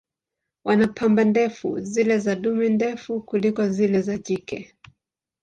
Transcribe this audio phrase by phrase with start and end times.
[0.63, 4.73] Wana pamba ndefu, zile za dume ndefu kuliko zile za jike.